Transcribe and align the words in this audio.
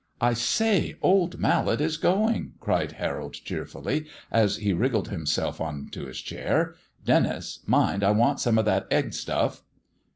"I 0.19 0.33
say, 0.33 0.95
old 1.03 1.37
Mallet 1.37 1.79
is 1.79 1.97
going," 1.97 2.53
cried 2.59 2.93
Harold 2.93 3.33
cheerfully, 3.33 4.07
as 4.31 4.55
he 4.57 4.73
wriggled 4.73 5.09
himself 5.09 5.61
on 5.61 5.89
to 5.91 6.07
his 6.07 6.17
chair. 6.21 6.73
"Denis, 7.05 7.59
mind 7.67 8.03
I 8.03 8.09
want 8.09 8.39
some 8.39 8.57
of 8.57 8.65
that 8.65 8.87
egg 8.89 9.13
stuff." 9.13 9.61